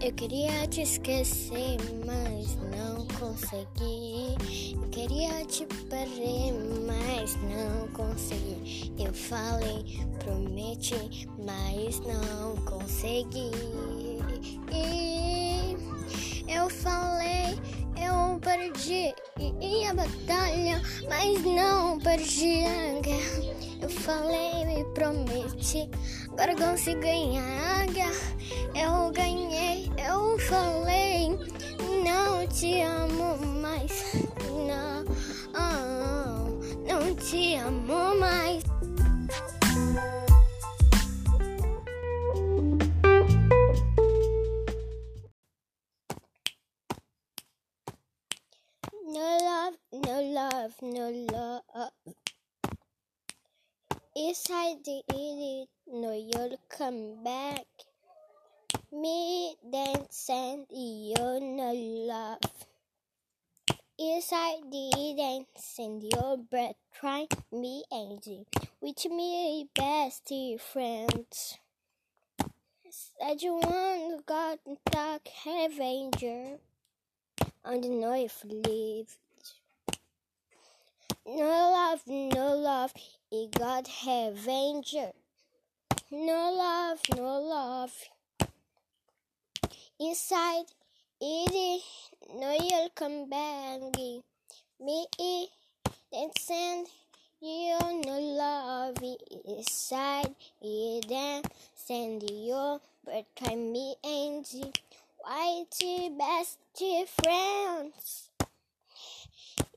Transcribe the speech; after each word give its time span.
Eu 0.00 0.14
queria 0.14 0.66
te 0.68 0.80
esquecer, 0.80 1.76
mas 2.06 2.56
não 2.56 3.06
consegui. 3.18 4.72
Eu 4.72 4.88
queria 4.88 5.44
te 5.44 5.66
perder, 5.66 6.54
mas 6.86 7.36
não 7.42 7.86
consegui. 7.88 8.90
Eu 8.98 9.12
falei, 9.12 9.84
prometi, 10.18 11.28
mas 11.44 12.00
não 12.00 12.56
consegui. 12.64 13.50
Eu 16.48 16.70
falei, 16.70 17.58
eu 18.00 18.40
perdi 18.40 19.14
a 19.40 19.94
batalha, 19.94 20.82
mas 21.08 21.44
não 21.44 21.98
perdi 22.00 22.64
a 22.64 23.00
guerra. 23.00 23.58
Eu 23.80 23.88
falei, 23.88 24.64
me 24.64 24.84
prometi, 24.94 25.88
agora 26.32 26.56
consigo 26.56 27.00
ganhar 27.00 27.82
a 27.82 27.86
guerra. 27.86 28.36
Eu 28.74 29.12
ganhei, 29.12 29.90
eu 29.96 30.38
falei, 30.40 31.28
não 32.04 32.46
te 32.48 32.82
amo 32.82 32.97
No 49.90 50.20
love, 50.20 50.74
no 50.82 51.08
love, 51.08 51.62
no 51.74 51.82
love. 51.82 51.92
If 54.14 54.50
I 54.50 54.74
did 54.84 55.04
it, 55.08 55.68
no, 55.86 56.12
you'll 56.12 56.58
come 56.68 57.24
back. 57.24 57.64
Me 58.92 59.54
then 59.64 60.04
send 60.10 60.66
you 60.70 61.14
no 61.40 61.72
love. 61.72 62.38
If 63.98 64.28
I 64.30 64.60
didn't 64.70 65.48
send 65.56 66.02
your 66.02 66.36
breath, 66.36 66.76
try 66.92 67.26
me 67.50 67.84
angel, 67.90 68.44
with 68.82 69.06
me 69.06 69.70
bestie 69.74 70.60
friends. 70.60 71.58
Said 72.90 73.40
you 73.40 73.54
want 73.54 74.26
God 74.26 74.58
and 74.66 74.76
talk 74.90 75.26
avenger. 75.46 76.58
I 77.64 77.78
don't 77.78 78.00
know 78.00 78.12
if 78.12 78.44
lived. 78.44 79.16
No 81.30 81.44
love, 81.44 82.00
no 82.06 82.56
love, 82.56 82.94
it 83.30 83.50
got 83.52 83.86
avenger. 84.06 85.12
No 86.10 86.50
love, 86.56 87.00
no 87.14 87.38
love. 87.42 87.92
Inside, 90.00 90.64
it 91.20 91.82
no 92.34 92.56
you'll 92.58 92.88
come 92.94 93.28
back. 93.28 93.78
Me, 94.80 95.06
then 96.10 96.30
send 96.38 96.86
you 97.42 97.76
no 98.06 98.18
love 98.18 98.96
inside, 99.44 100.34
it 100.62 101.08
then 101.08 101.42
send 101.74 102.22
you, 102.30 102.80
but 103.04 103.26
try 103.36 103.54
me 103.54 103.96
angel. 104.02 104.72
Whitey 105.22 106.16
best 106.16 106.58
friends 107.22 108.30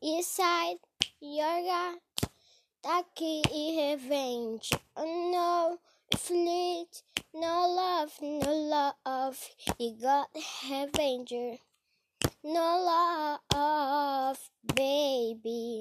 inside 0.01 0.77
your 1.21 1.61
God 1.61 1.99
taki 2.83 3.43
revenge. 3.51 4.71
Oh 4.97 5.29
no, 5.31 5.77
fleet, 6.17 7.03
no 7.33 7.67
love, 7.69 8.11
no 8.21 8.95
love. 9.05 9.37
You 9.77 9.97
got 10.01 10.29
avenger, 10.71 11.57
no 12.43 13.39
love, 13.51 14.39
baby. 14.75 15.79